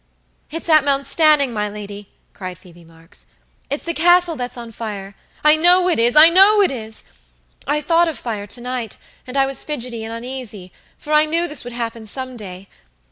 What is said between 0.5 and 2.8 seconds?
at Mount Stanning, my lady!" cried